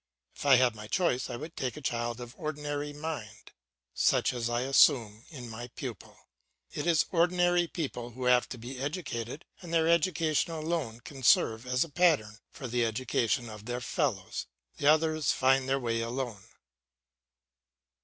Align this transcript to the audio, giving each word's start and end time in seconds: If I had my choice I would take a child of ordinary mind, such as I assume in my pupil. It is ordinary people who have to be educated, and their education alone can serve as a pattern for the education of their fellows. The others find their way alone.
If 0.35 0.47
I 0.47 0.55
had 0.55 0.73
my 0.75 0.87
choice 0.87 1.29
I 1.29 1.35
would 1.35 1.55
take 1.55 1.77
a 1.77 1.79
child 1.81 2.19
of 2.19 2.33
ordinary 2.35 2.91
mind, 2.91 3.51
such 3.93 4.33
as 4.33 4.49
I 4.49 4.61
assume 4.61 5.25
in 5.29 5.47
my 5.47 5.67
pupil. 5.67 6.17
It 6.71 6.87
is 6.87 7.05
ordinary 7.11 7.67
people 7.67 8.09
who 8.09 8.25
have 8.25 8.49
to 8.49 8.57
be 8.57 8.79
educated, 8.79 9.45
and 9.61 9.71
their 9.71 9.87
education 9.87 10.53
alone 10.53 11.01
can 11.01 11.21
serve 11.21 11.67
as 11.67 11.83
a 11.83 11.87
pattern 11.89 12.39
for 12.49 12.67
the 12.67 12.83
education 12.83 13.47
of 13.47 13.65
their 13.65 13.79
fellows. 13.79 14.47
The 14.77 14.87
others 14.87 15.33
find 15.33 15.69
their 15.69 15.79
way 15.79 16.01
alone. 16.01 16.45